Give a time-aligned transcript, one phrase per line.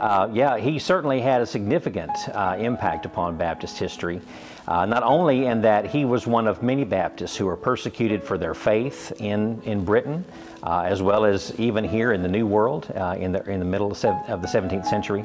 [0.00, 4.22] Uh, yeah, he certainly had a significant uh, impact upon Baptist history.
[4.66, 8.38] Uh, not only in that he was one of many Baptists who were persecuted for
[8.38, 10.24] their faith in, in Britain,
[10.62, 13.66] uh, as well as even here in the New World uh, in, the, in the
[13.66, 15.22] middle of the 17th century.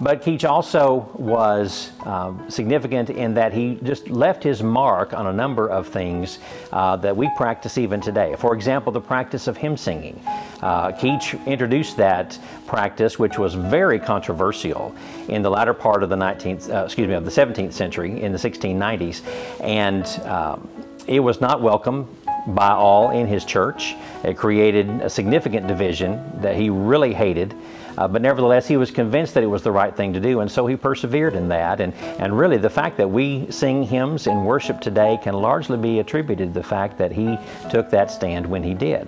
[0.00, 5.32] But Keach also was um, significant in that he just left his mark on a
[5.32, 6.38] number of things
[6.72, 8.36] uh, that we practice even today.
[8.38, 10.20] For example, the practice of hymn singing.
[10.62, 14.94] Uh, Keach introduced that practice, which was very controversial
[15.28, 18.30] in the latter part of the 19th, uh, excuse me, of the 17th century, in
[18.30, 19.22] the 1690s,
[19.60, 20.68] and um,
[21.08, 22.08] it was not welcome
[22.48, 23.94] by all in his church.
[24.22, 27.54] It created a significant division that he really hated.
[27.98, 30.48] Uh, but nevertheless, he was convinced that it was the right thing to do, and
[30.48, 31.80] so he persevered in that.
[31.80, 35.98] And, and really, the fact that we sing hymns in worship today can largely be
[35.98, 37.36] attributed to the fact that he
[37.70, 39.02] took that stand when he did.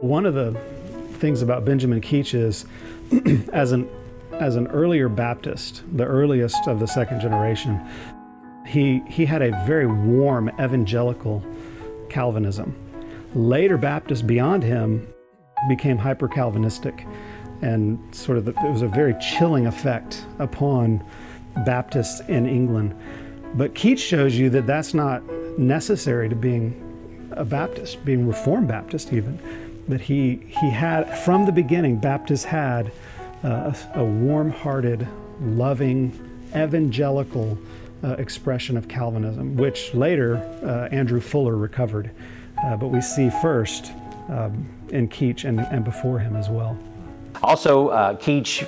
[0.00, 0.52] One of the
[1.14, 2.66] things about Benjamin Keach is,
[3.54, 3.88] as an
[4.34, 7.80] as an earlier Baptist, the earliest of the second generation,
[8.66, 11.42] he he had a very warm evangelical
[12.10, 12.76] Calvinism.
[13.34, 15.08] Later Baptists beyond him
[15.66, 17.06] became hyper Calvinistic
[17.62, 21.04] and sort of the, it was a very chilling effect upon
[21.64, 22.94] Baptists in England.
[23.54, 25.22] But Keach shows you that that's not
[25.58, 26.84] necessary to being
[27.32, 29.38] a Baptist, being Reformed Baptist even.
[29.88, 32.92] That he he had from the beginning, Baptists had
[33.42, 35.06] uh, a, warm-hearted,
[35.40, 36.12] loving,
[36.54, 37.58] evangelical
[38.04, 42.10] uh, expression of Calvinism, which later uh, Andrew Fuller recovered.
[42.64, 43.92] Uh, but we see first
[44.28, 46.76] um, in Keach and, and before him as well.
[47.42, 48.66] Also, uh, Keach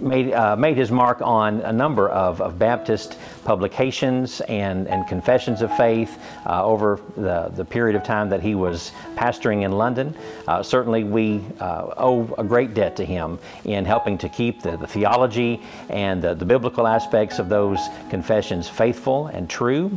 [0.00, 5.62] made, uh, made his mark on a number of, of Baptist publications and, and confessions
[5.62, 10.14] of faith uh, over the, the period of time that he was pastoring in London.
[10.46, 14.76] Uh, certainly, we uh, owe a great debt to him in helping to keep the,
[14.76, 17.78] the theology and the, the biblical aspects of those
[18.10, 19.96] confessions faithful and true.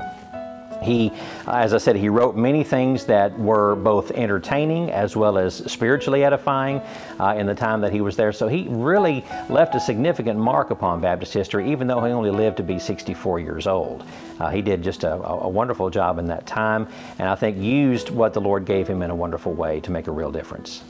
[0.82, 1.12] He,
[1.48, 6.24] as I said, he wrote many things that were both entertaining as well as spiritually
[6.24, 6.82] edifying
[7.20, 8.32] uh, in the time that he was there.
[8.32, 12.58] So he really left a significant mark upon Baptist history, even though he only lived
[12.58, 14.04] to be 64 years old.
[14.40, 16.88] Uh, he did just a, a wonderful job in that time,
[17.20, 20.08] and I think used what the Lord gave him in a wonderful way to make
[20.08, 20.84] a real difference.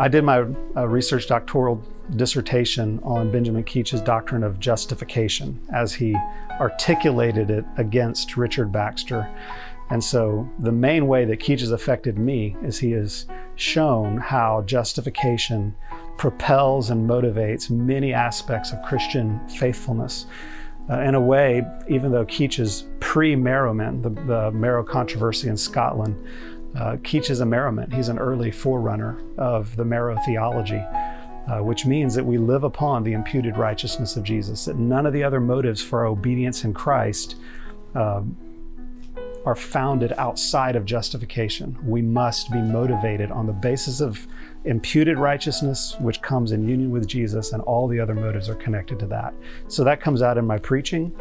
[0.00, 1.82] I did my uh, research doctoral
[2.14, 6.16] dissertation on Benjamin Keach's doctrine of justification as he
[6.60, 9.28] articulated it against Richard Baxter.
[9.90, 13.26] And so the main way that Keach has affected me is he has
[13.56, 15.74] shown how justification
[16.16, 20.26] propels and motivates many aspects of Christian faithfulness.
[20.90, 25.56] Uh, in a way, even though Keach is pre Marrowman, the, the Marrow controversy in
[25.56, 26.16] Scotland,
[26.76, 27.92] uh, Keach is a Marrowman.
[27.92, 30.82] He's an early forerunner of the Marrow theology,
[31.48, 35.12] uh, which means that we live upon the imputed righteousness of Jesus, that none of
[35.12, 37.36] the other motives for our obedience in Christ
[37.94, 38.22] uh,
[39.46, 41.78] are founded outside of justification.
[41.82, 44.26] We must be motivated on the basis of
[44.64, 48.98] imputed righteousness, which comes in union with Jesus, and all the other motives are connected
[48.98, 49.32] to that.
[49.68, 51.12] So that comes out in my preaching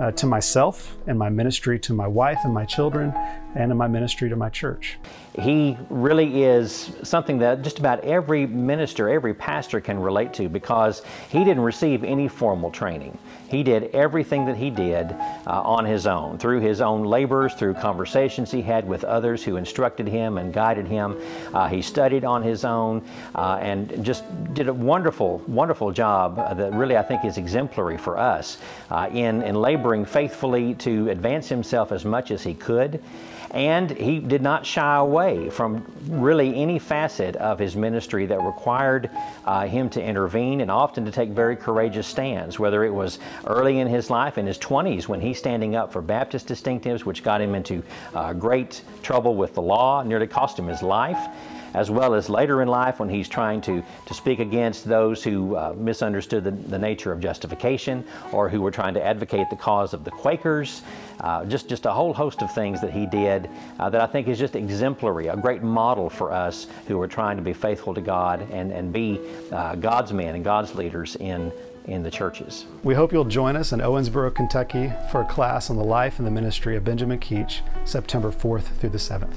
[0.00, 3.12] uh, to myself and my ministry to my wife and my children
[3.54, 4.98] and in my ministry to my church.
[5.38, 11.02] He really is something that just about every minister, every pastor can relate to because
[11.28, 13.16] he didn't receive any formal training.
[13.48, 17.74] He did everything that he did uh, on his own, through his own labors, through
[17.74, 21.16] conversations he had with others who instructed him and guided him.
[21.52, 23.04] Uh, he studied on his own
[23.34, 24.24] uh, and just
[24.54, 28.58] did a wonderful, wonderful job that really I think is exemplary for us
[28.90, 33.02] uh, in, in laboring faithfully to advance himself as much as he could.
[33.50, 39.10] And he did not shy away from really any facet of his ministry that required
[39.44, 43.80] uh, him to intervene and often to take very courageous stands, whether it was early
[43.80, 47.40] in his life, in his 20s, when he's standing up for Baptist distinctives, which got
[47.40, 47.82] him into
[48.14, 51.28] uh, great trouble with the law, nearly cost him his life
[51.74, 55.56] as well as later in life when he's trying to, to speak against those who
[55.56, 58.02] uh, misunderstood the, the, nature of justification
[58.32, 60.82] or who were trying to advocate the cause of the Quakers.
[61.20, 64.28] Uh, just, just a whole host of things that he did uh, that I think
[64.28, 68.00] is just exemplary, a great model for us who are trying to be faithful to
[68.00, 69.20] God and, and be
[69.52, 71.52] uh, God's men and God's leaders in
[71.86, 72.66] in the churches.
[72.84, 76.26] We hope you'll join us in Owensboro, Kentucky for a class on the life and
[76.26, 79.34] the ministry of Benjamin Keach, September 4th through the 7th.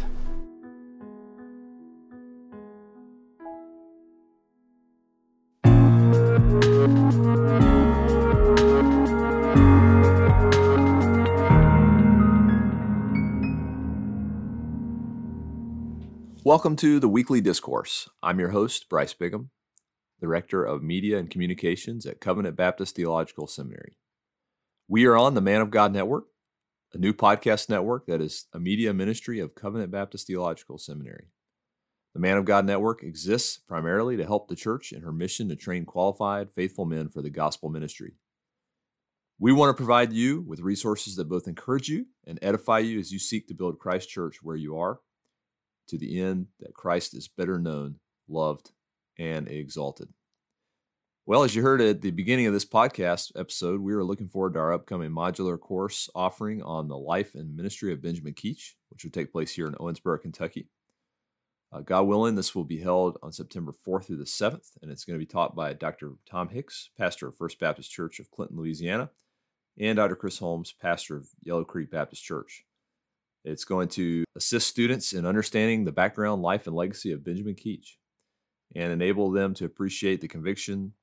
[16.54, 18.08] Welcome to the weekly discourse.
[18.22, 19.50] I'm your host, Bryce Bigham,
[20.22, 23.98] Director of Media and Communications at Covenant Baptist Theological Seminary.
[24.88, 26.26] We are on the Man of God Network,
[26.94, 31.32] a new podcast network that is a media ministry of Covenant Baptist Theological Seminary.
[32.14, 35.56] The Man of God Network exists primarily to help the church in her mission to
[35.56, 38.14] train qualified, faithful men for the gospel ministry.
[39.40, 43.12] We want to provide you with resources that both encourage you and edify you as
[43.12, 45.00] you seek to build Christ Church where you are
[45.88, 48.72] to the end that Christ is better known, loved,
[49.18, 50.10] and exalted.
[51.26, 54.56] Well, as you heard at the beginning of this podcast episode, we are looking forward
[54.56, 59.06] to our upcoming modular course offering on the life and ministry of Benjamin Keach, which
[59.06, 60.68] will take place here in Owensboro, Kentucky.
[61.72, 65.06] Uh, God willing, this will be held on September 4th through the 7th, and it's
[65.06, 66.12] going to be taught by Dr.
[66.30, 69.10] Tom Hicks, pastor of First Baptist Church of Clinton, Louisiana,
[69.80, 70.18] and Dr.
[70.18, 72.66] Chris Holmes, pastor of Yellow Creek Baptist Church.
[73.44, 77.96] It's going to assist students in understanding the background, life, and legacy of Benjamin Keach
[78.76, 80.94] and enable them to appreciate the conviction,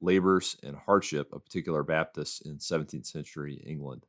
[0.00, 4.06] labors, and hardship of particular Baptists in 17th century England,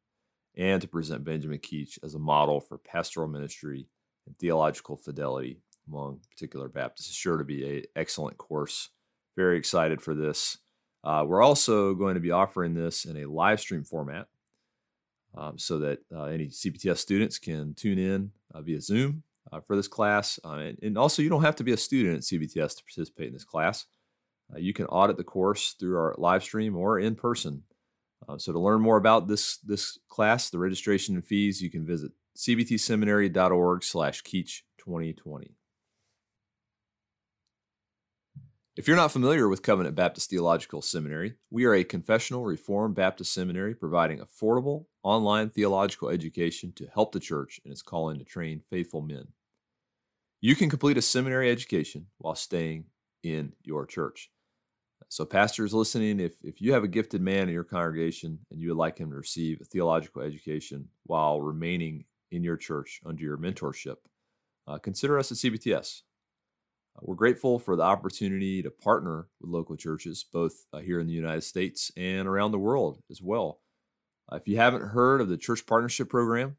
[0.55, 3.87] and to present Benjamin Keach as a model for pastoral ministry
[4.27, 7.09] and theological fidelity among particular Baptists.
[7.09, 8.89] It's sure to be an excellent course.
[9.35, 10.57] Very excited for this.
[11.03, 14.27] Uh, we're also going to be offering this in a live stream format
[15.35, 19.75] um, so that uh, any CBTS students can tune in uh, via Zoom uh, for
[19.75, 20.39] this class.
[20.45, 23.27] Uh, and, and, also, you don't have to be a student at CBTS to participate
[23.27, 23.85] in this class.
[24.53, 27.63] Uh, you can audit the course through our live stream or in person.
[28.27, 31.85] Uh, so to learn more about this, this class, the registration and fees, you can
[31.85, 35.55] visit cbtseminary.org slash Keach 2020.
[38.75, 43.31] If you're not familiar with Covenant Baptist Theological Seminary, we are a confessional Reformed Baptist
[43.31, 48.63] seminary providing affordable online theological education to help the church in its calling to train
[48.71, 49.27] faithful men.
[50.41, 52.85] You can complete a seminary education while staying
[53.21, 54.31] in your church.
[55.07, 58.69] So, pastors listening, if, if you have a gifted man in your congregation and you
[58.69, 63.37] would like him to receive a theological education while remaining in your church under your
[63.37, 63.97] mentorship,
[64.65, 66.01] uh, consider us at CBTS.
[66.95, 71.07] Uh, we're grateful for the opportunity to partner with local churches, both uh, here in
[71.07, 73.59] the United States and around the world as well.
[74.31, 76.57] Uh, if you haven't heard of the Church Partnership Program,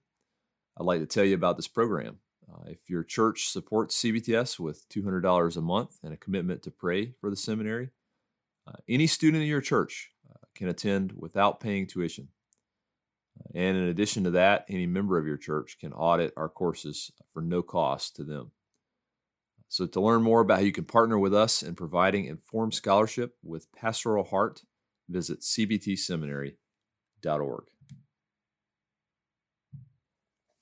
[0.78, 2.18] I'd like to tell you about this program.
[2.52, 7.14] Uh, if your church supports CBTS with $200 a month and a commitment to pray
[7.20, 7.90] for the seminary,
[8.66, 12.28] uh, any student in your church uh, can attend without paying tuition.
[13.54, 17.42] And in addition to that, any member of your church can audit our courses for
[17.42, 18.52] no cost to them.
[19.74, 23.34] So, to learn more about how you can partner with us in providing informed scholarship
[23.42, 24.62] with pastoral heart,
[25.08, 27.64] visit cbtseminary.org.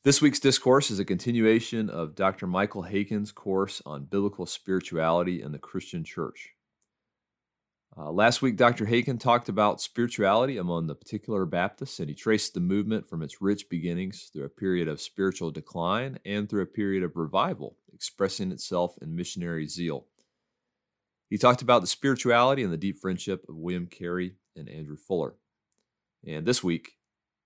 [0.02, 2.46] This week's discourse is a continuation of Dr.
[2.46, 6.54] Michael Haykin's course on biblical spirituality in the Christian church.
[7.94, 8.86] Uh, last week, Dr.
[8.86, 13.42] Haken talked about spirituality among the particular Baptists, and he traced the movement from its
[13.42, 18.50] rich beginnings through a period of spiritual decline and through a period of revival, expressing
[18.50, 20.08] itself in missionary zeal.
[21.30, 25.36] He talked about the spirituality and the deep friendship of William Carey and Andrew Fuller.
[26.26, 26.94] And this week,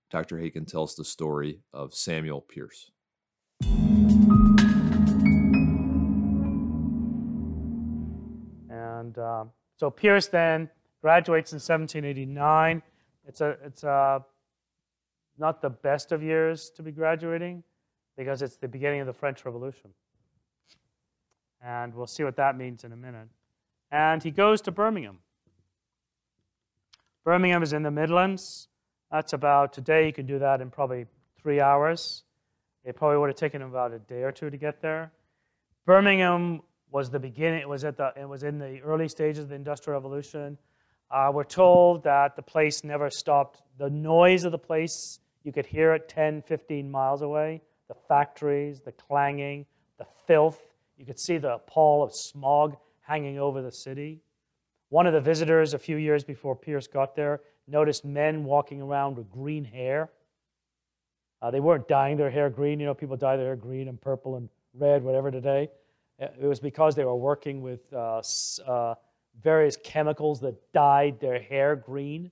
[0.09, 0.37] Dr.
[0.37, 2.89] Haykin tells the story of Samuel Pearce.
[8.71, 10.71] And uh, so Pearce then
[11.03, 12.81] graduates in 1789.
[13.27, 14.25] It's a it's a
[15.37, 17.63] not the best of years to be graduating
[18.17, 19.91] because it's the beginning of the French Revolution.
[21.63, 23.27] And we'll see what that means in a minute.
[23.91, 25.19] And he goes to Birmingham.
[27.23, 28.67] Birmingham is in the Midlands.
[29.11, 30.05] That's about today.
[30.05, 31.05] You can do that in probably
[31.41, 32.23] three hours.
[32.83, 35.11] It probably would have taken him about a day or two to get there.
[35.85, 36.61] Birmingham
[36.91, 37.59] was the beginning.
[37.59, 38.13] It was at the.
[38.15, 40.57] It was in the early stages of the Industrial Revolution.
[41.09, 43.61] Uh, we're told that the place never stopped.
[43.77, 47.61] The noise of the place, you could hear it 10, 15 miles away.
[47.87, 49.65] The factories, the clanging,
[49.97, 50.61] the filth.
[50.97, 54.19] You could see the pall of smog hanging over the city.
[54.89, 59.17] One of the visitors, a few years before Pearce got there, noticed men walking around
[59.17, 60.09] with green hair.
[61.41, 62.79] Uh, they weren't dyeing their hair green.
[62.79, 65.69] You know, people dye their hair green and purple and red, whatever today.
[66.19, 68.23] It was because they were working with uh,
[68.65, 68.95] uh,
[69.43, 72.31] various chemicals that dyed their hair green.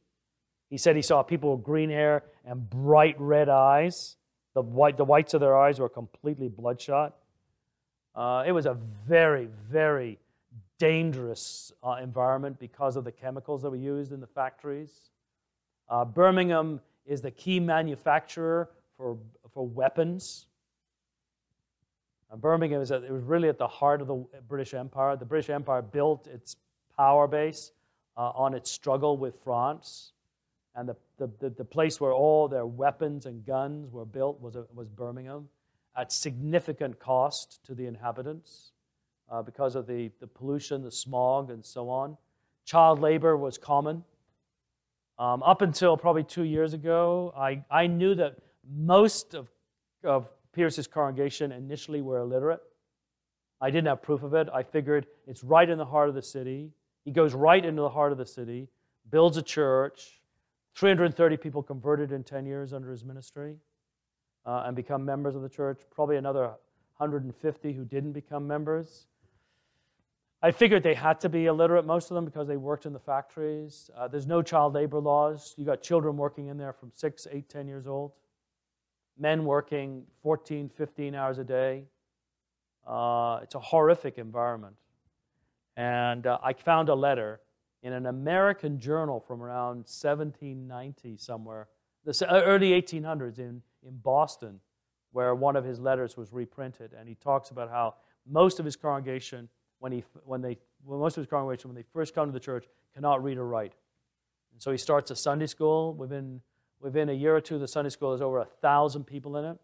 [0.70, 4.18] He said he saw people with green hair and bright red eyes.
[4.56, 7.16] The, white, the whites of their eyes were completely bloodshot.
[8.16, 10.18] Uh, it was a very, very
[10.80, 15.10] dangerous uh, environment because of the chemicals that were used in the factories.
[15.90, 19.18] Uh, Birmingham is the key manufacturer for,
[19.54, 20.48] for weapons.
[22.32, 25.16] And Birmingham is it was really at the heart of the British Empire.
[25.16, 26.56] The British Empire built its
[26.98, 27.72] power base
[28.18, 30.14] uh, on its struggle with France.
[30.76, 34.58] And the, the, the, the, place where all their weapons and guns were built was,
[34.58, 35.48] a, was Birmingham
[35.98, 38.72] at significant cost to the inhabitants
[39.30, 42.18] uh, because of the, the pollution, the smog, and so on.
[42.66, 44.04] Child labor was common.
[45.18, 48.36] Um, up until probably two years ago, I, I knew that
[48.70, 49.48] most of,
[50.04, 52.62] of Pearce's congregation initially were illiterate.
[53.62, 54.50] I didn't have proof of it.
[54.54, 56.72] I figured it's right in the heart of the city.
[57.06, 58.68] He goes right into the heart of the city,
[59.10, 60.22] builds a church.
[60.75, 63.56] 330 people converted in 10 years under his ministry
[64.46, 65.82] uh, and become members of the church.
[65.92, 66.54] Probably another
[66.98, 69.08] 150 who didn't become members.
[70.42, 73.00] I figured they had to be illiterate, most of them, because they worked in the
[73.00, 73.90] factories.
[73.98, 75.56] Uh, there's no child labor laws.
[75.58, 78.12] You got children working in there from 6, 8, 10 years old.
[79.18, 81.86] Men working 14, 15 hours a day.
[82.86, 84.75] Uh, it's a horrific environment.
[85.78, 87.42] And uh, I found a letter
[87.82, 91.68] in an American journal from around 1790 somewhere,
[92.04, 94.60] the early 1800s in, in Boston,
[95.12, 96.92] where one of his letters was reprinted.
[96.98, 99.50] And he talks about how most of his congregation
[99.80, 102.39] when, he, when they, when most of his congregation, when they first come to the
[102.39, 103.74] church, cannot read or write.
[104.54, 105.94] And so he starts a Sunday school.
[105.94, 106.42] Within,
[106.80, 109.58] within a year or two, the Sunday school has over a thousand people in it.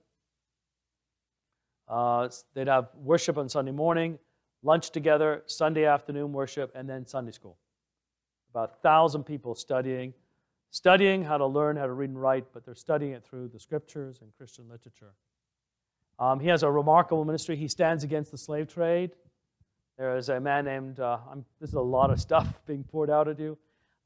[1.88, 4.18] Uh, they'd have worship on Sunday morning,
[4.64, 7.58] lunch together, Sunday afternoon worship, and then Sunday school.
[8.54, 10.14] About a thousand people studying,
[10.72, 13.60] studying how to learn how to read and write, but they're studying it through the
[13.60, 15.14] scriptures and Christian literature.
[16.18, 17.58] Um, he has a remarkable ministry.
[17.58, 19.12] He stands against the slave trade.
[19.98, 21.18] There is a man named, uh,
[21.60, 23.58] this is a lot of stuff being poured out at you,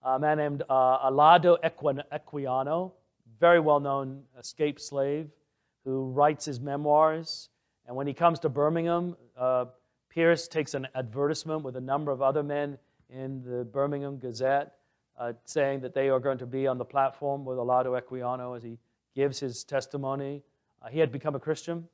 [0.03, 2.91] a man named uh, Olaudah Equiano,
[3.39, 5.29] very well known escaped slave,
[5.83, 7.49] who writes his memoirs.
[7.87, 9.65] And when he comes to Birmingham, uh,
[10.09, 12.79] Pearce takes an advertisement with a number of other men
[13.09, 14.73] in the Birmingham Gazette
[15.17, 18.63] uh, saying that they are going to be on the platform with Olaudah Equiano as
[18.63, 18.77] he
[19.15, 20.43] gives his testimony.
[20.81, 21.87] Uh, he had become a Christian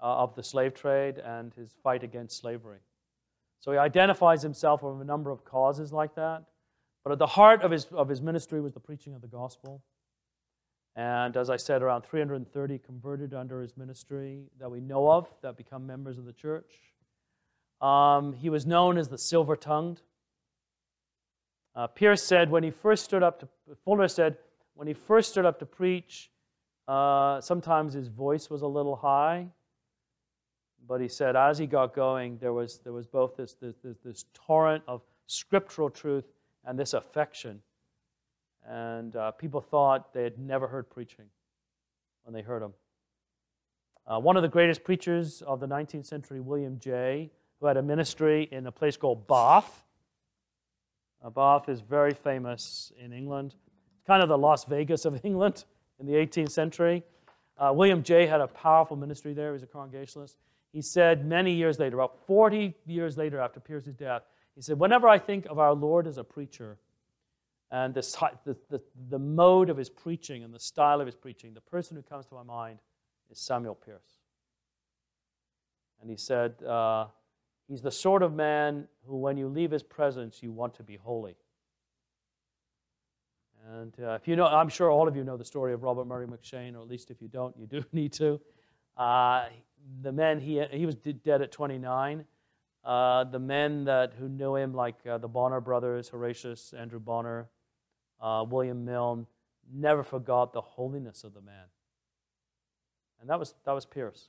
[0.00, 2.78] uh, of the slave trade and his fight against slavery.
[3.60, 6.44] So he identifies himself with a number of causes like that.
[7.04, 9.82] But at the heart of his, of his ministry was the preaching of the gospel.
[10.94, 15.56] And as I said, around 330 converted under his ministry that we know of that
[15.56, 16.72] become members of the church.
[17.80, 20.02] Um, he was known as the silver tongued.
[21.78, 23.48] Uh, Pearce said when he first stood up to,
[23.84, 24.36] Fuller said,
[24.74, 26.28] when he first stood up to preach,
[26.88, 29.46] uh, sometimes his voice was a little high.
[30.88, 34.24] But he said, as he got going, there was, there was both this, this, this
[34.34, 36.24] torrent of scriptural truth
[36.64, 37.62] and this affection.
[38.66, 41.26] And uh, people thought they had never heard preaching
[42.24, 42.72] when they heard him.
[44.04, 47.30] Uh, one of the greatest preachers of the 19th century, William Jay,
[47.60, 49.84] who had a ministry in a place called Bath.
[51.24, 53.54] Uh, Bath is very famous in England.
[54.06, 55.64] Kind of the Las Vegas of England
[55.98, 57.02] in the 18th century.
[57.58, 59.48] Uh, William Jay had a powerful ministry there.
[59.48, 60.36] He was a Congregationalist.
[60.72, 64.22] He said many years later, about 40 years later after Pearce's death,
[64.54, 66.78] he said, Whenever I think of our Lord as a preacher
[67.70, 71.54] and this, the, the, the mode of his preaching and the style of his preaching,
[71.54, 72.78] the person who comes to my mind
[73.30, 74.18] is Samuel Pearce.
[76.00, 77.06] And he said, uh,
[77.68, 80.96] He's the sort of man who, when you leave his presence, you want to be
[80.96, 81.36] holy.
[83.70, 86.06] And uh, if you know, I'm sure all of you know the story of Robert
[86.06, 88.40] Murray M'Cheyne, or at least if you don't, you do need to.
[88.96, 89.46] Uh,
[90.02, 92.24] the men, he, he was dead at 29.
[92.84, 97.48] Uh, the men that who knew him, like uh, the Bonar brothers, Horatius, Andrew Bonar,
[98.20, 99.26] uh, William Milne,
[99.70, 101.64] never forgot the holiness of the man.
[103.20, 104.28] And that was, that was Pearce.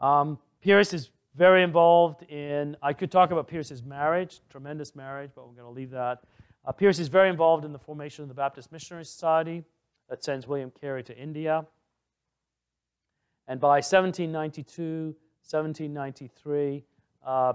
[0.00, 5.46] Um, Pearce is very involved in, I could talk about Pearce's marriage, tremendous marriage, but
[5.46, 6.24] we're going to leave that.
[6.66, 9.64] Uh, Pearce is very involved in the formation of the Baptist Missionary Society
[10.08, 11.64] that sends William Carey to India.
[13.46, 15.14] And by 1792,
[15.48, 16.84] 1793,
[17.24, 17.52] uh,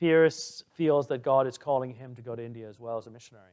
[0.00, 3.10] Pearce feels that God is calling him to go to India as well as a
[3.10, 3.52] missionary.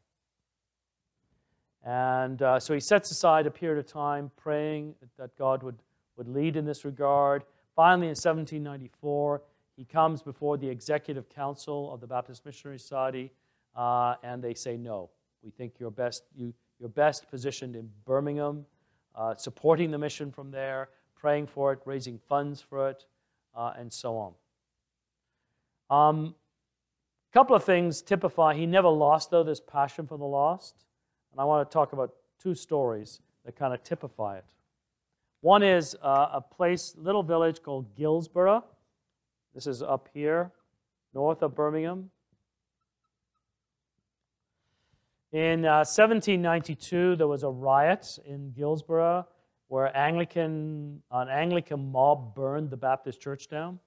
[1.84, 5.78] And uh, so he sets aside a period of time praying that God would,
[6.18, 7.44] would lead in this regard.
[7.76, 9.42] Finally, in 1794,
[9.77, 13.32] he comes before the Executive Council of the Baptist Missionary Society,
[13.75, 15.10] uh, and they say, No,
[15.44, 18.65] we think you're best, you, you're best positioned in Birmingham,
[19.15, 23.05] uh, supporting the mission from there, praying for it, raising funds for it,
[23.55, 24.34] uh, and so on.
[25.89, 26.36] A um,
[27.34, 30.86] couple of things typify, he never lost, though, this passion for the lost.
[31.32, 34.46] And I want to talk about two stories that kind of typify it.
[35.41, 38.63] One is uh, a place, little village called Guilsborough.
[39.56, 40.52] This is up here,
[41.14, 42.12] north of Birmingham.
[45.32, 49.26] In uh, 1792, there was a riot in Guilsborough
[49.70, 53.80] where Anglican, an Anglican mob burned the Baptist church down.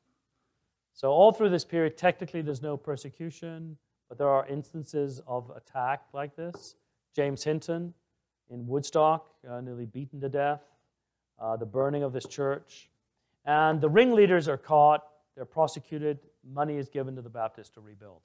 [0.95, 3.77] So all through this period, technically there's no persecution,
[4.09, 6.77] but there are instances of attack like this.
[7.15, 7.93] James Hinton
[8.49, 10.63] in Woodstock, uh, nearly beaten to death.
[11.39, 12.89] Uh, the burning of this church.
[13.45, 15.05] And the ringleaders are caught,
[15.39, 18.23] they're prosecuted, money is given to the Baptists to rebuild.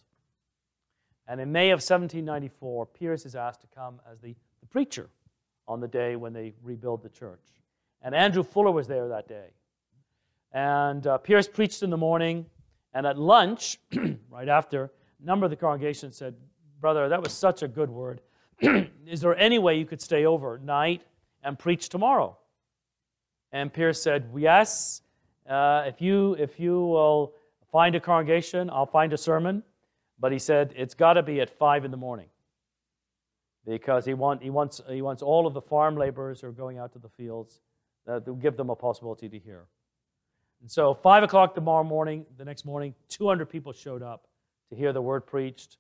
[1.28, 5.12] And in May of 1794, Pearce is asked to come as the, the preacher
[5.68, 7.46] on the day when they rebuild the church.
[8.02, 9.52] And Andrew Fuller was there that day.
[10.54, 12.48] And uh, Pearce preached in the morning,
[12.96, 13.78] and at lunch,
[14.32, 14.86] right after,
[15.22, 16.34] a number of the congregation said,
[16.82, 18.22] Brother, that was such a good word.
[19.06, 21.04] Is there any way you could stay overnight
[21.44, 22.40] and preach tomorrow?
[23.52, 25.04] And Pearce said, Yes,
[25.50, 27.34] uh, if, you, if you will
[27.72, 29.64] find a congregation, I'll find a sermon.
[30.20, 32.28] But he said, It's got to be at 5 in the morning.
[33.66, 36.78] Because he, want, he, wants, he wants all of the farm laborers who are going
[36.78, 37.62] out to the fields
[38.08, 39.66] uh, to give them a possibility to hear.
[40.62, 44.28] And so, 5 o'clock tomorrow morning, the next morning, 200 people showed up
[44.70, 45.78] to hear the word preached.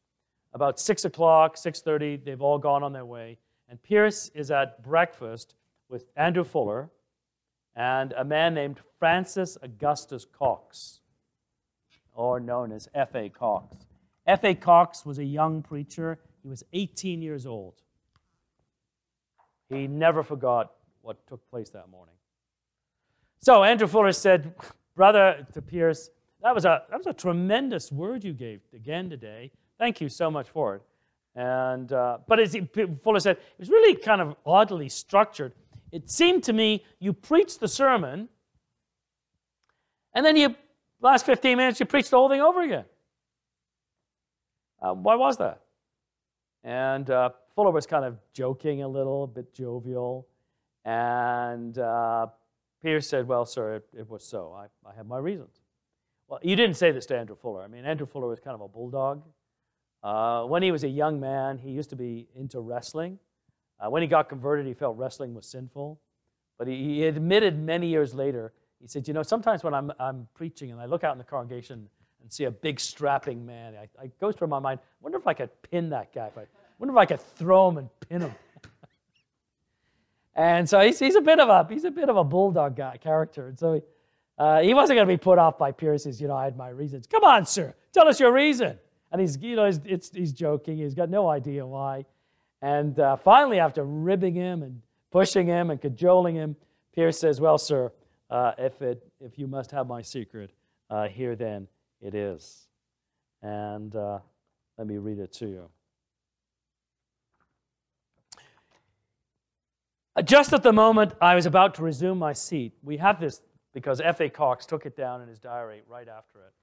[0.53, 3.37] About 6 o'clock, 6.30, they've all gone on their way.
[3.69, 5.55] And Pearce is at breakfast
[5.89, 6.89] with Andrew Fuller,
[7.75, 10.99] and a man named Francis Augustus Cox,
[12.13, 13.29] or known as F.A.
[13.29, 13.75] Cox.
[14.27, 14.55] F.A.
[14.55, 16.19] Cox was a young preacher.
[16.43, 17.75] He was 18 years old.
[19.69, 22.15] He never forgot what took place that morning.
[23.39, 24.53] So Andrew Fuller said,
[24.95, 26.09] Brother to Pearce,
[26.41, 29.51] that was, a, that was a tremendous word you gave again today.
[29.79, 30.81] Thank you so much for it.
[31.35, 32.69] And, uh, but as he,
[33.03, 35.53] Fuller said, it was really kind of oddly structured.
[35.93, 38.27] It seemed to me you preached the sermon,
[40.15, 40.55] and then you,
[41.01, 42.85] last 15 minutes, you preached the whole thing over again.
[44.81, 45.61] Uh, why was that?
[46.63, 50.27] And uh, Fuller was kind of joking a little, a bit jovial.
[50.83, 52.25] And uh,
[52.81, 54.51] Pearce said, Well, sir, it, it was so.
[54.51, 55.61] I, I have my reasons.
[56.27, 57.61] Well, you didn't say this to Andrew Fuller.
[57.61, 59.23] I mean, Andrew Fuller was kind of a bulldog.
[60.01, 63.19] Uh, when he was a young man, he used to be into wrestling.
[63.79, 65.99] Uh, when he got converted, he felt wrestling was sinful.
[66.57, 70.27] But he, he, admitted many years later, he said, You know, sometimes when I'm, I'm
[70.33, 71.87] preaching and I look out in the congregation
[72.21, 75.27] and see a big strapping man, I, I goes through my mind, I wonder if
[75.27, 76.29] I could pin that guy.
[76.35, 76.45] I
[76.79, 78.35] wonder if I could throw him and pin him.
[80.35, 82.97] and so he's, he's, a bit of a, he's a bit of a bulldog guy,
[82.97, 83.47] character.
[83.47, 83.81] And so he,
[84.37, 86.69] uh, he wasn't going to be put off by Pearce's, you know, I had my
[86.69, 87.07] reasons.
[87.07, 88.77] Come on, sir, tell us your reason.
[89.11, 90.77] And he's, you know, he's, he's joking.
[90.77, 92.05] He's got no idea why.
[92.63, 96.55] And uh, finally, after ribbing him and pushing him and cajoling him,
[96.95, 97.91] Pearce says, Well, sir,
[98.29, 100.49] uh, if, it, if you must have my secret,
[100.89, 101.67] uh, here then
[102.01, 102.69] it is.
[103.41, 104.19] And uh,
[104.77, 105.69] let me read it to you.
[110.23, 113.41] Just at the moment I was about to resume my seat, we have this
[113.73, 114.29] because F.A.
[114.29, 116.53] Cox took it down in his diary right after it.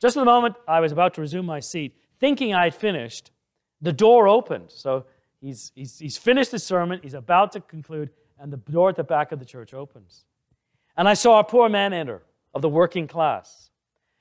[0.00, 3.32] Just at the moment I was about to resume my seat, thinking I had finished,
[3.80, 4.70] the door opened.
[4.70, 5.06] So
[5.40, 9.04] He's, he's, he's finished his sermon, he's about to conclude, and the door at the
[9.04, 10.24] back of the church opens.
[10.96, 12.22] And I saw a poor man enter
[12.54, 13.70] of the working class.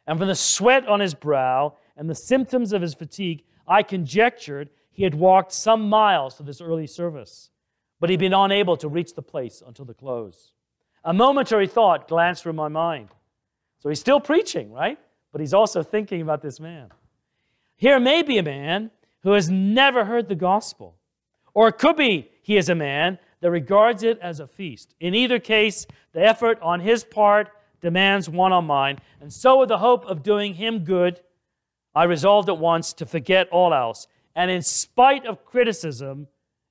[0.07, 4.69] And from the sweat on his brow and the symptoms of his fatigue, I conjectured
[4.91, 7.49] he had walked some miles to this early service,
[7.99, 10.53] but he'd been unable to reach the place until the close.
[11.03, 13.09] A momentary thought glanced through my mind.
[13.79, 14.97] So he's still preaching, right?
[15.31, 16.89] But he's also thinking about this man.
[17.77, 18.91] Here may be a man
[19.23, 20.95] who has never heard the gospel
[21.53, 24.93] or it could be he is a man that regards it as a feast.
[24.99, 27.49] In either case, the effort on his part
[27.81, 28.99] demands one on mine.
[29.21, 31.21] And so, with the hope of doing him good,
[31.95, 34.07] I resolved at once to forget all else.
[34.35, 36.27] And in spite of criticism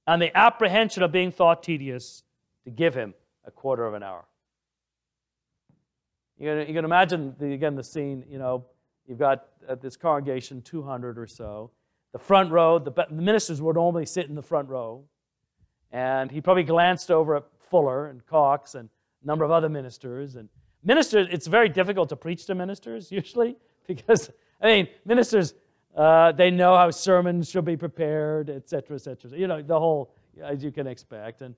[0.06, 2.22] and the apprehension of being thought tedious,
[2.64, 3.14] to give him
[3.46, 4.26] a quarter of an hour.
[6.38, 8.66] You can, you can imagine, the, again, the scene, you know,
[9.06, 11.70] you've got at this congregation 200 or so
[12.12, 12.78] the front row.
[12.78, 15.04] The, the ministers would normally sit in the front row.
[15.90, 18.88] And he probably glanced over at Fuller and Cox and
[19.22, 20.36] a number of other ministers.
[20.36, 20.48] And
[20.84, 25.54] ministers, it's very difficult to preach to ministers usually because, I mean, ministers,
[25.96, 29.30] uh, they know how sermons should be prepared, et cetera, et cetera.
[29.30, 31.40] You know, the whole, as you can expect.
[31.40, 31.54] And,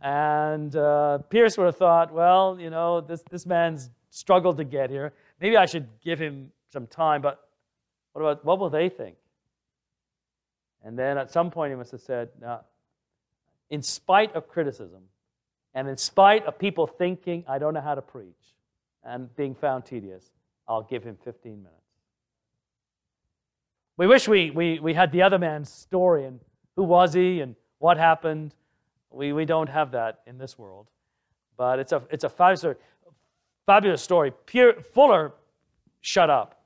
[0.00, 4.90] and uh, Pearce would have thought, well, you know, this, this man's struggled to get
[4.90, 5.12] here.
[5.40, 7.48] Maybe I should give him some time, but
[8.12, 9.16] what about, what will they think?
[10.84, 12.28] And then at some point, he must have said,
[13.70, 15.02] in spite of criticism
[15.74, 18.54] And in spite of people thinking I don't know how to preach
[19.04, 20.32] and being found tedious,
[20.66, 21.72] I'll give him 15 minutes.
[23.96, 26.40] We wish we, we, we had the other man's story and
[26.76, 28.54] who was he and what happened.
[29.10, 30.88] We, we don't have that in this world.
[31.56, 32.78] But it's a, it's a fabulous,
[33.64, 34.32] fabulous story.
[34.46, 35.32] Pierre, Fuller
[36.00, 36.62] shut up.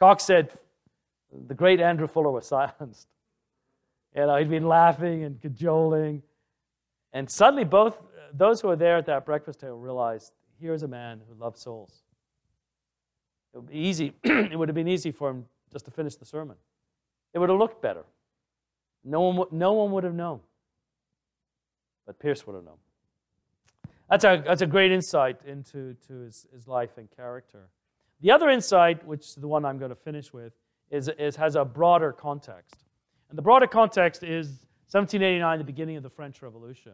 [0.00, 0.50] Cox said
[1.46, 3.06] the great Andrew Fuller was silenced.
[4.14, 6.22] You know, he'd been laughing and cajoling.
[7.12, 7.98] And suddenly, both
[8.32, 12.02] those who were there at that breakfast table realized here's a man who loved souls.
[13.52, 14.12] It would be easy.
[14.24, 16.56] it would have been easy for him just to finish the sermon.
[17.32, 18.04] It would have looked better.
[19.04, 20.40] No one, no one would have known.
[22.06, 22.76] But Pearce would have known.
[24.08, 27.68] That's a, that's a great insight into to his, his life and character.
[28.20, 30.52] The other insight, which is the one I'm going to finish with,
[30.90, 32.83] is, is, has a broader context.
[33.28, 34.46] And the broader context is
[34.90, 36.92] 1789, the beginning of the French Revolution.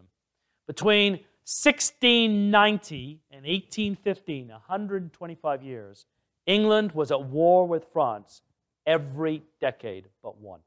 [0.66, 1.12] Between
[1.44, 6.06] 1690 and 1815, 125 years,
[6.46, 8.42] England was at war with France
[8.86, 10.60] every decade but one.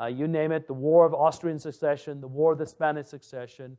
[0.00, 3.76] Uh, you name it, the War of Austrian Succession, the War of the Spanish Succession,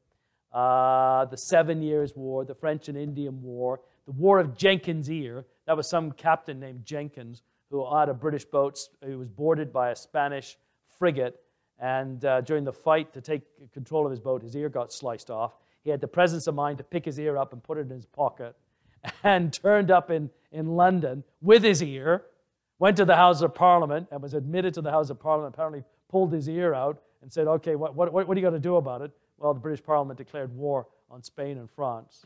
[0.52, 5.45] uh, the Seven Years' War, the French and Indian War, the War of Jenkins' Ear.
[5.65, 9.91] That was some captain named Jenkins who had a British boat who was boarded by
[9.91, 10.58] a Spanish
[10.97, 11.39] frigate.
[11.79, 13.41] And uh, during the fight to take
[13.73, 15.53] control of his boat, his ear got sliced off.
[15.84, 17.89] He had the presence of mind to pick his ear up and put it in
[17.89, 18.55] his pocket
[19.23, 22.25] and turned up in, in London with his ear,
[22.79, 25.84] went to the House of Parliament and was admitted to the House of Parliament, apparently
[26.10, 28.75] pulled his ear out and said, Okay, what, what, what are you going to do
[28.75, 29.12] about it?
[29.38, 32.25] Well, the British Parliament declared war on Spain and France.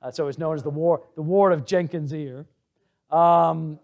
[0.00, 2.46] Uh, so it's known as the War, the war of Jenkins' Ear.
[3.10, 3.78] Um,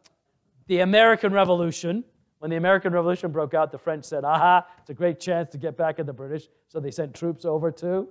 [0.69, 2.05] the American Revolution,
[2.39, 5.59] when the American Revolution broke out, the French said, aha, it's a great chance to
[5.59, 6.49] get back at the British.
[6.69, 8.07] So they sent troops over to,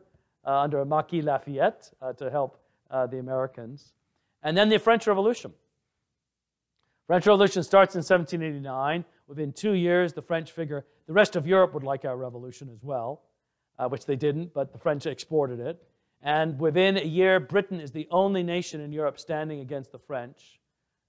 [0.46, 2.60] uh, under Marquis Lafayette, uh, to help
[2.92, 3.94] uh, the Americans.
[4.44, 5.54] And then the French Revolution.
[7.06, 9.06] French Revolution starts in 1789.
[9.28, 12.84] Within two years, the French figure the rest of Europe would like our revolution as
[12.84, 13.22] well,
[13.80, 15.82] uh, which they didn't, but the French exported it.
[16.22, 20.60] And within a year, Britain is the only nation in Europe standing against the French.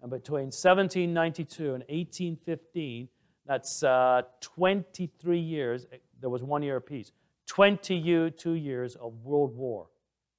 [0.01, 3.09] And between 1792 and 1815,
[3.47, 5.87] that's uh, 23 years,
[6.21, 7.13] there was one year of peace,
[7.47, 9.87] 22 years of world war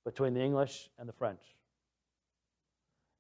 [0.06, 1.41] between the English and the French.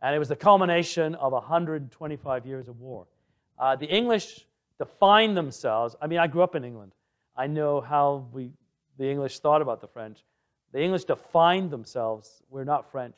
[0.01, 3.07] And it was the culmination of 125 years of war.
[3.57, 4.45] Uh, the English
[4.77, 5.95] defined themselves.
[6.01, 6.93] I mean, I grew up in England.
[7.35, 8.51] I know how we,
[8.97, 10.23] the English thought about the French.
[10.71, 12.41] The English defined themselves.
[12.49, 13.17] We're not French.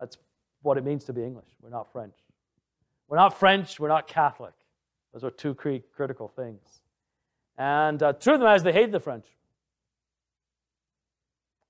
[0.00, 0.18] That's
[0.62, 1.48] what it means to be English.
[1.60, 2.14] We're not French.
[3.08, 3.78] We're not French.
[3.78, 4.54] We're not Catholic.
[5.12, 6.62] Those are two critical things.
[7.58, 9.26] And uh, truth of the matter is, they hated the French.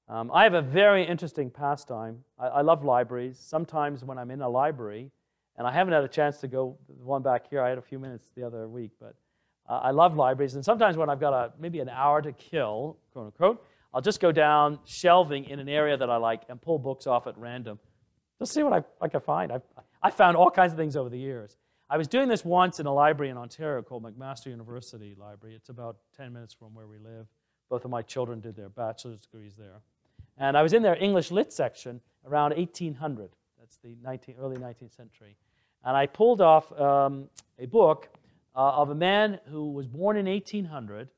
[0.09, 2.19] Um, I have a very interesting pastime.
[2.39, 3.39] I, I, love libraries.
[3.41, 5.11] Sometimes when I'm in a library,
[5.57, 7.99] and I haven't had a chance to go one back here, I had a few
[7.99, 9.15] minutes the other week, but
[9.69, 10.55] uh, I love libraries.
[10.55, 14.21] And sometimes when I've got a, maybe an hour to kill, quote unquote, I'll just
[14.21, 17.79] go down shelving in an area that I like and pull books off at random.
[18.43, 19.53] Just see what I, I can find.
[19.53, 19.63] I've,
[20.03, 21.57] I found all kinds of things over the years.
[21.89, 25.55] I was doing this once in a library in Ontario called McMaster University Library.
[25.55, 27.29] It's about 10 minutes from where we live.
[27.71, 29.77] Both of my children did their bachelor's degrees there.
[30.39, 33.31] And I was in their English Lit section around 1800.
[33.61, 35.37] That's the 19, early 19th century.
[35.85, 37.29] And I pulled off um,
[37.61, 38.09] a book
[38.57, 41.11] uh, of a man who was born in 1800,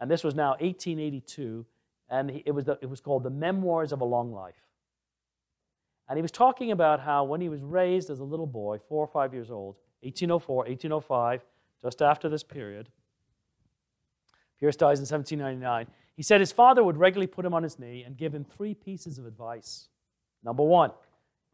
[0.00, 1.64] and this was now 1882,
[2.10, 4.56] and it, was the, it was called The Memoirs of a Long Life.
[6.12, 9.02] And he was talking about how when he was raised as a little boy, four
[9.02, 11.42] or five years old, 1804, 1805,
[11.80, 12.90] just after this period,
[14.60, 18.02] Pearce dies in 1799, he said his father would regularly put him on his knee
[18.02, 19.88] and give him three pieces of advice.
[20.44, 20.90] Number one,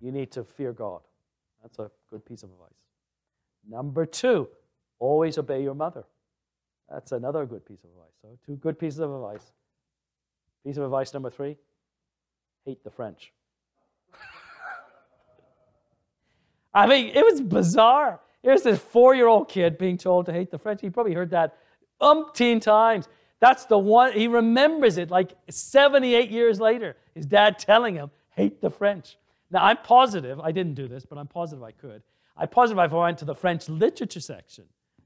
[0.01, 1.03] you need to fear God.
[1.63, 2.83] That's a good piece of advice.
[3.71, 4.49] Number two,
[4.99, 6.03] always obey your mother.
[6.91, 8.17] That's another good piece of advice.
[8.23, 9.53] So, two good pieces of advice.
[10.67, 11.57] Piece of advice number three
[12.65, 13.33] hate the French.
[16.79, 18.21] I mean, it was bizarre.
[18.41, 20.81] Here's this four year old kid being told to hate the French.
[20.81, 21.57] He probably heard that
[22.01, 23.09] umpteen times.
[23.41, 26.97] That's the one, he remembers it like 78 years later.
[27.15, 29.17] His dad telling him, hate the French.
[29.51, 32.03] Now, I'm positive, I didn't do this, but I'm positive I could.
[32.37, 34.65] I'm positive if I went to the French literature section,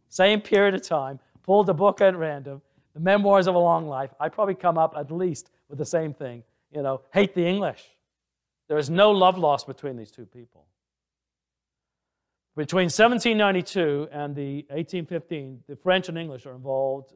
[0.08, 2.60] same period of time, pulled a book at random,
[2.92, 6.12] the memoirs of a long life, I'd probably come up at least with the same
[6.12, 7.82] thing, you know, hate the English.
[8.68, 10.66] There is no love lost between these two people.
[12.54, 17.14] Between 1792 and the 1815, the French and English are involved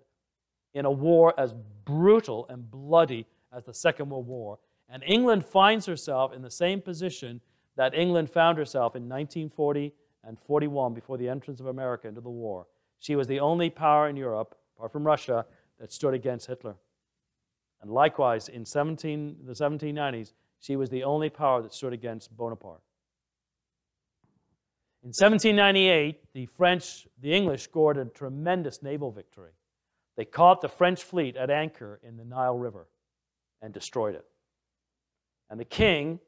[0.72, 4.58] in a war as brutal and bloody as the Second World War.
[4.88, 7.42] And England finds herself in the same position
[7.76, 9.92] that England found herself in 1940
[10.24, 12.66] and 41 before the entrance of America into the war.
[12.98, 15.44] She was the only power in Europe, apart from Russia,
[15.78, 16.76] that stood against Hitler.
[17.82, 22.80] And likewise, in 17, the 1790s, she was the only power that stood against Bonaparte.
[25.06, 29.52] In 1798, the French, the English scored a tremendous naval victory.
[30.16, 32.88] They caught the French fleet at anchor in the Nile River
[33.62, 34.24] and destroyed it.
[35.48, 36.18] And the king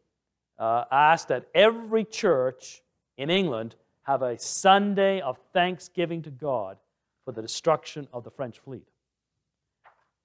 [0.60, 2.82] uh, asked that every church
[3.16, 6.78] in England have a Sunday of thanksgiving to God
[7.24, 8.86] for the destruction of the French fleet.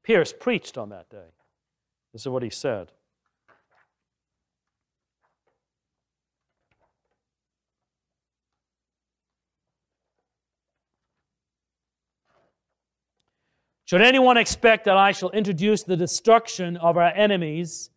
[0.03, 1.31] Pearce preached on that day.
[2.11, 2.91] This is what he said.
[13.93, 17.91] Should anyone expect that I shall introduce the destruction of our enemies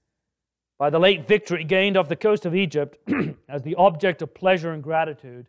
[0.78, 2.98] by the late victory gained off the coast of Egypt
[3.48, 5.46] as the object of pleasure and gratitude,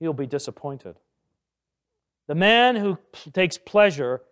[0.00, 0.96] he'll be disappointed.
[2.26, 2.96] The man who
[3.34, 4.22] takes pleasure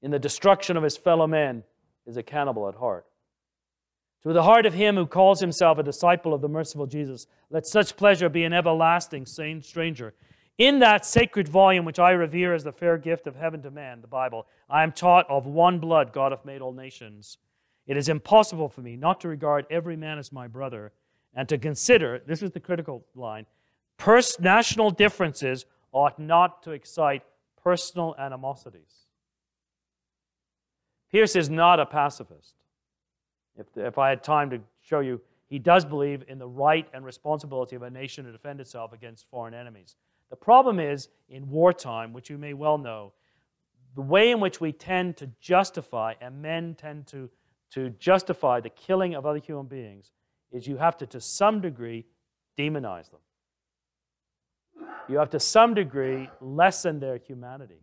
[0.00, 1.62] in the destruction of his fellow men
[2.06, 3.04] is a cannibal at heart.
[4.22, 7.66] To the heart of him who calls himself a disciple of the merciful Jesus, let
[7.66, 10.14] such pleasure be an everlasting stranger.
[10.60, 14.02] In that sacred volume, which I revere as the fair gift of heaven to man,
[14.02, 17.38] the Bible, I am taught of one blood God hath made all nations.
[17.86, 20.92] It is impossible for me not to regard every man as my brother
[21.32, 23.46] and to consider, this is the critical line,
[23.96, 27.22] pers- national differences ought not to excite
[27.64, 29.06] personal animosities.
[31.10, 32.52] Pearce is not a pacifist.
[33.56, 37.02] If, if I had time to show you, he does believe in the right and
[37.02, 39.96] responsibility of a nation to defend itself against foreign enemies.
[40.30, 43.12] The problem is, in wartime, which you may well know,
[43.94, 47.28] the way in which we tend to justify, and men tend to,
[47.72, 50.12] to justify the killing of other human beings,
[50.52, 52.06] is you have to, to some degree,
[52.56, 53.20] demonize them.
[55.08, 57.82] You have to some degree lessen their humanity.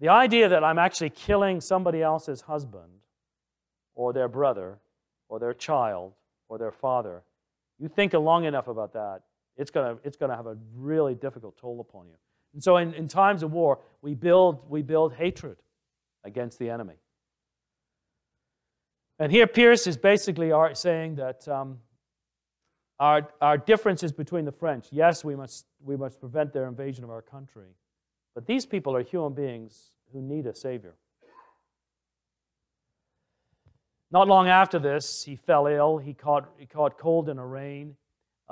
[0.00, 3.00] The idea that I'm actually killing somebody else's husband
[3.94, 4.78] or their brother
[5.28, 6.12] or their child
[6.48, 7.22] or their father,
[7.78, 9.22] you think long enough about that,
[9.56, 12.14] it's going to it's to have a really difficult toll upon you.
[12.54, 15.56] And so in, in times of war, we build, we build hatred
[16.24, 16.94] against the enemy.
[19.18, 21.78] And here Pearce is basically saying that um,
[22.98, 27.10] our, our differences between the French, yes, we must, we must prevent their invasion of
[27.10, 27.68] our country,
[28.34, 30.94] but these people are human beings who need a Savior.
[34.10, 35.98] Not long after this, he fell ill.
[35.98, 37.96] He caught, he caught cold in a rain.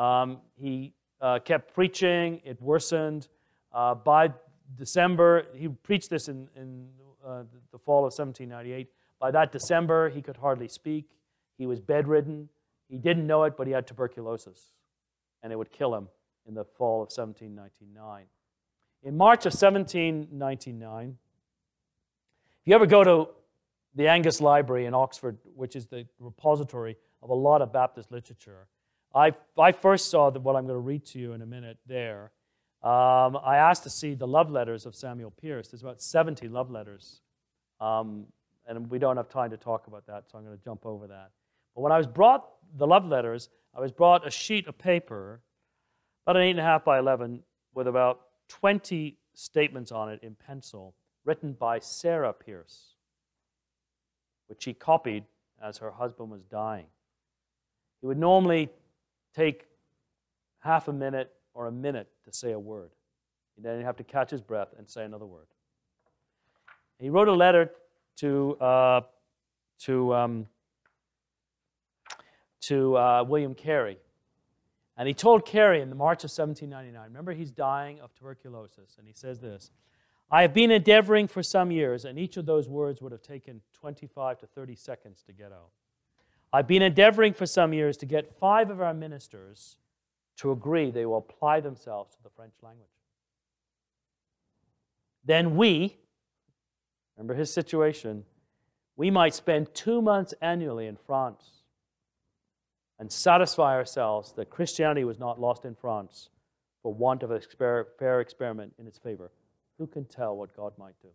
[0.02, 3.28] Um, he uh, kept preaching, it worsened.
[3.72, 4.30] Uh, by
[4.76, 6.88] December, he preached this in, in
[7.24, 8.88] uh, the fall of 1798.
[9.20, 11.08] By that December, he could hardly speak.
[11.56, 12.48] He was bedridden.
[12.88, 14.72] He didn't know it, but he had tuberculosis,
[15.40, 16.08] and it would kill him
[16.48, 18.24] in the fall of 1799.
[19.04, 21.16] In March of 1799,
[22.60, 23.28] if you ever go to
[23.94, 28.66] the Angus Library in Oxford, which is the repository of a lot of Baptist literature,
[29.14, 31.78] I, I first saw the, what I'm going to read to you in a minute
[31.86, 32.32] there.
[32.82, 35.68] Um, I asked to see the love letters of Samuel Pearce.
[35.68, 37.20] There's about 70 love letters.
[37.80, 38.26] Um,
[38.66, 41.06] and we don't have time to talk about that, so I'm going to jump over
[41.08, 41.30] that.
[41.74, 42.46] But when I was brought
[42.76, 45.40] the love letters, I was brought a sheet of paper,
[46.26, 47.42] about an 8.5 by 11,
[47.74, 50.94] with about 20 statements on it in pencil
[51.24, 52.94] written by Sarah Pearce,
[54.48, 55.24] which she copied
[55.62, 56.86] as her husband was dying.
[58.00, 58.68] He would normally
[59.34, 59.66] take
[60.60, 62.90] half a minute or a minute to say a word.
[63.58, 65.46] Then he'd have to catch his breath and say another word.
[66.98, 67.70] He wrote a letter
[68.16, 69.00] to, uh,
[69.80, 70.46] to, um,
[72.62, 73.98] to uh, William Carey.
[74.96, 79.06] And he told Carey in the March of 1799, remember he's dying of tuberculosis, and
[79.06, 79.70] he says this
[80.30, 83.60] I have been endeavoring for some years, and each of those words would have taken
[83.74, 85.70] 25 to 30 seconds to get out.
[86.52, 89.76] I've been endeavoring for some years to get five of our ministers
[90.36, 92.88] to agree they will apply themselves to the French language.
[95.24, 95.96] Then we,
[97.16, 98.24] remember his situation,
[98.96, 101.62] we might spend two months annually in France
[102.98, 106.28] and satisfy ourselves that Christianity was not lost in France
[106.82, 107.40] for want of a
[107.98, 109.30] fair experiment in its favor.
[109.78, 111.08] Who can tell what God might do?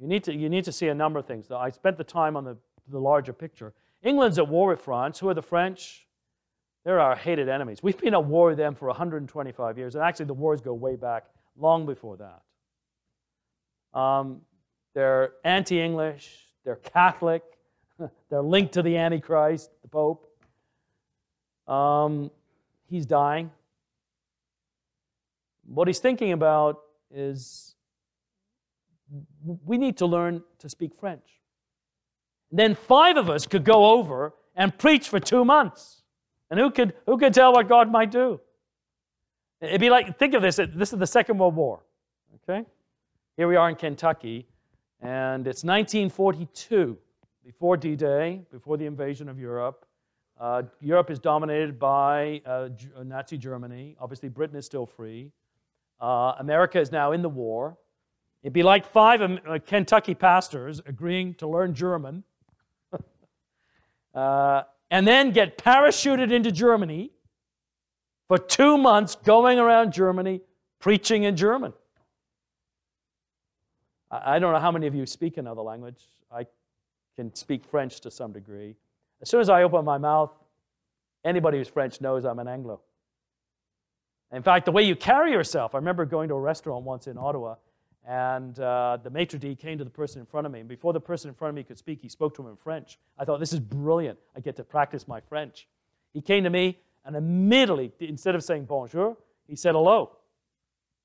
[0.00, 1.50] You need to, you need to see a number of things.
[1.50, 2.56] I spent the time on the,
[2.88, 3.72] the larger picture.
[4.02, 5.18] England's at war with France.
[5.18, 6.06] Who are the French?
[6.84, 7.82] They're our hated enemies.
[7.82, 10.96] We've been at war with them for 125 years, and actually the wars go way
[10.96, 11.26] back
[11.56, 13.98] long before that.
[13.98, 14.40] Um,
[14.94, 17.42] they're anti English, they're Catholic,
[18.30, 20.28] they're linked to the Antichrist, the Pope.
[21.68, 22.30] Um,
[22.88, 23.50] he's dying.
[25.66, 27.71] What he's thinking about is
[29.64, 31.40] we need to learn to speak French.
[32.50, 36.02] Then five of us could go over and preach for two months.
[36.50, 38.40] And who could, who could tell what God might do?
[39.60, 41.82] It'd be like, think of this, this is the Second World War,
[42.42, 42.66] okay?
[43.36, 44.46] Here we are in Kentucky,
[45.00, 46.98] and it's 1942,
[47.44, 49.86] before D Day, before the invasion of Europe.
[50.38, 53.96] Uh, Europe is dominated by uh, uh, Nazi Germany.
[54.00, 55.30] Obviously, Britain is still free.
[56.00, 57.78] Uh, America is now in the war.
[58.42, 62.24] It'd be like five uh, Kentucky pastors agreeing to learn German
[64.14, 67.12] uh, and then get parachuted into Germany
[68.26, 70.40] for two months going around Germany
[70.80, 71.72] preaching in German.
[74.10, 76.02] I don't know how many of you speak another language.
[76.30, 76.46] I
[77.16, 78.74] can speak French to some degree.
[79.22, 80.32] As soon as I open my mouth,
[81.24, 82.80] anybody who's French knows I'm an Anglo.
[84.32, 87.16] In fact, the way you carry yourself, I remember going to a restaurant once in
[87.16, 87.54] Ottawa,
[88.06, 90.60] and uh, the maitre d' came to the person in front of me.
[90.60, 92.56] And before the person in front of me could speak, he spoke to him in
[92.56, 92.98] French.
[93.18, 94.18] I thought, this is brilliant.
[94.36, 95.68] I get to practice my French.
[96.12, 100.16] He came to me, and immediately, instead of saying bonjour, he said hello.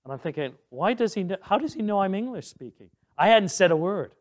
[0.04, 2.90] And I'm thinking, why does he know, how does he know I'm English speaking?
[3.18, 4.12] I hadn't said a word.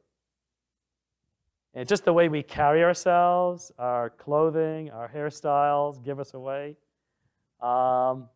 [1.74, 6.76] And just the way we carry ourselves, our clothing, our hairstyles give us away.
[7.60, 8.28] Um,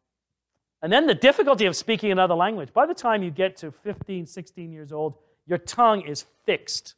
[0.83, 2.73] and then the difficulty of speaking another language.
[2.73, 5.15] By the time you get to 15, 16 years old,
[5.47, 6.95] your tongue is fixed.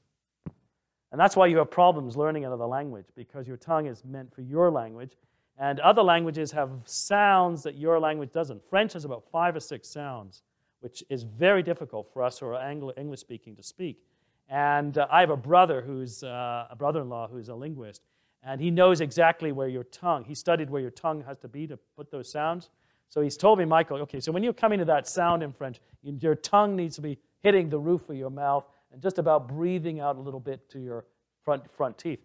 [1.11, 4.41] And that's why you have problems learning another language, because your tongue is meant for
[4.41, 5.17] your language.
[5.59, 8.63] And other languages have sounds that your language doesn't.
[8.69, 10.43] French has about five or six sounds,
[10.81, 14.03] which is very difficult for us who are English speaking to speak.
[14.49, 18.03] And uh, I have a brother who's uh, a brother in law who's a linguist,
[18.43, 21.67] and he knows exactly where your tongue, he studied where your tongue has to be
[21.67, 22.71] to put those sounds.
[23.13, 25.83] So he's told me, Michael, okay, so when you're coming to that sound in French,
[26.03, 30.01] your tongue needs to be hitting the roof of your mouth and just about breathing
[30.01, 31.05] out a little bit to your
[31.45, 32.21] front, front teeth.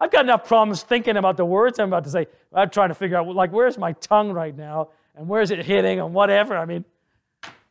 [0.00, 2.26] I've got enough problems thinking about the words I'm about to say.
[2.52, 4.88] I'm trying to figure out, like, where's my tongue right now?
[5.14, 6.56] And where's it hitting and whatever.
[6.56, 6.84] I mean,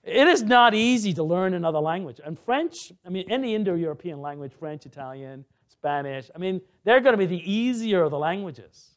[0.02, 2.22] it is not easy to learn another language.
[2.24, 7.12] And French, I mean, any Indo European language, French, Italian, Spanish, I mean, they're going
[7.12, 8.97] to be the easier of the languages.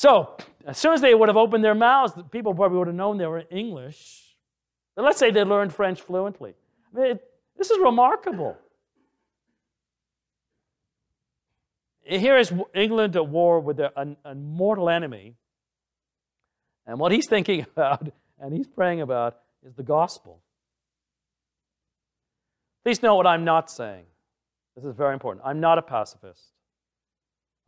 [0.00, 0.34] So,
[0.64, 3.26] as soon as they would have opened their mouths, people probably would have known they
[3.26, 4.34] were English.
[4.96, 6.54] But let's say they learned French fluently.
[6.86, 7.24] I mean, it,
[7.58, 8.56] this is remarkable.
[12.02, 15.36] Here is England at war with a mortal enemy.
[16.86, 18.08] And what he's thinking about
[18.38, 20.40] and he's praying about is the gospel.
[22.84, 24.06] Please know what I'm not saying.
[24.76, 25.44] This is very important.
[25.44, 26.54] I'm not a pacifist.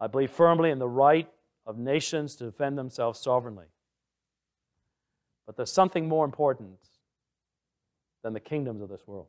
[0.01, 1.29] I believe firmly in the right
[1.67, 3.67] of nations to defend themselves sovereignly.
[5.47, 6.79] But there's something more important
[8.23, 9.29] than the kingdoms of this world.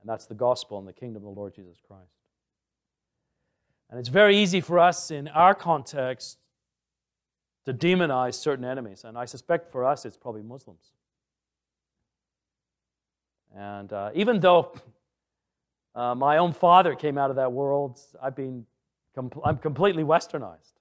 [0.00, 2.10] And that's the gospel and the kingdom of the Lord Jesus Christ.
[3.90, 6.38] And it's very easy for us in our context
[7.64, 9.04] to demonize certain enemies.
[9.04, 10.92] And I suspect for us it's probably Muslims.
[13.54, 14.72] And uh, even though
[15.94, 18.66] uh, my own father came out of that world, I've been
[19.16, 20.74] I'm completely westernized.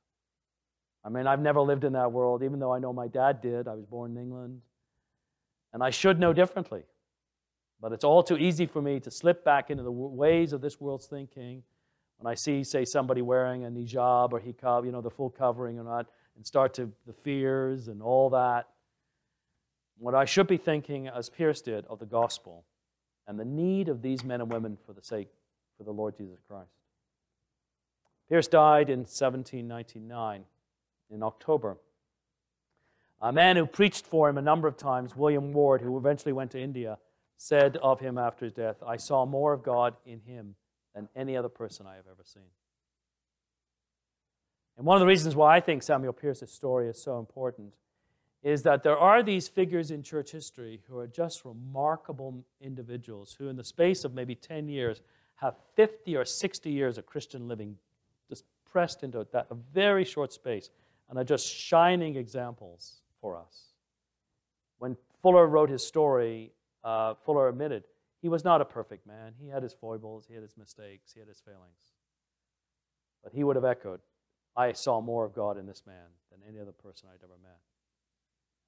[1.04, 3.68] I mean, I've never lived in that world, even though I know my dad did.
[3.68, 4.62] I was born in England.
[5.72, 6.84] And I should know differently.
[7.80, 10.82] But it's all too easy for me to slip back into the ways of this
[10.82, 11.64] world's thinking
[12.18, 15.78] when I see, say, somebody wearing a hijab or hijab, you know, the full covering
[15.78, 18.68] or not, and start to the fears and all that.
[19.98, 22.66] What I should be thinking, as Pearce did, of the gospel
[23.28, 25.30] and the need of these men and women for the sake
[25.78, 26.72] for the Lord Jesus Christ.
[28.30, 30.46] Pearce died in 1799
[31.10, 31.78] in October.
[33.22, 36.52] A man who preached for him a number of times, William Ward, who eventually went
[36.52, 36.98] to India,
[37.38, 40.56] said of him after his death, I saw more of God in him
[40.94, 42.44] than any other person I have ever seen.
[44.78, 47.74] And one of the reasons why I think Samuel Pearce's story is so important
[48.44, 53.48] is that there are these figures in church history who are just remarkable individuals who,
[53.48, 55.02] in the space of maybe 10 years,
[55.36, 57.78] have 50 or 60 years of Christian living
[58.30, 60.70] just pressed into that, a very short space,
[61.10, 63.74] and are just shining examples for us.
[64.80, 66.52] When Fuller wrote his story,
[66.84, 67.84] uh, Fuller admitted
[68.22, 69.34] he was not a perfect man.
[69.40, 71.94] He had his foibles, he had his mistakes, he had his failings.
[73.24, 74.02] But he would have echoed,
[74.56, 77.60] I saw more of God in this man than any other person I'd ever met.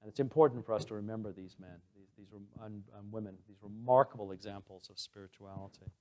[0.02, 2.28] And it's important for us to remember these men, these, these
[2.64, 5.92] and, and women, these remarkable examples of spirituality.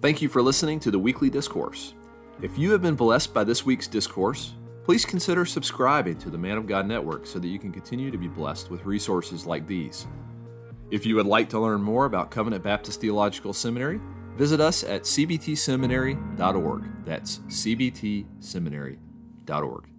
[0.00, 1.94] Thank you for listening to the weekly discourse.
[2.42, 4.54] If you have been blessed by this week's discourse,
[4.84, 8.16] please consider subscribing to the Man of God Network so that you can continue to
[8.16, 10.06] be blessed with resources like these.
[10.90, 14.00] If you would like to learn more about Covenant Baptist Theological Seminary,
[14.36, 17.04] visit us at cbtseminary.org.
[17.04, 19.89] That's cbtseminary.org.